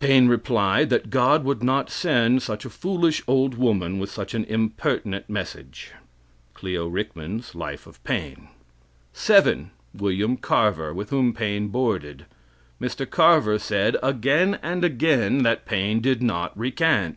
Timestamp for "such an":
4.10-4.44